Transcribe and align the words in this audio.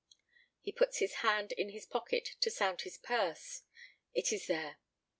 He 0.61 0.71
puts 0.71 0.97
his 0.97 1.13
hand 1.21 1.51
in 1.51 1.69
his 1.69 1.85
pocket 1.85 2.29
to 2.39 2.49
sound 2.49 2.81
his 2.81 2.97
purse; 2.97 3.61
it 4.15 4.33
is 4.33 4.47
there. 4.47 4.77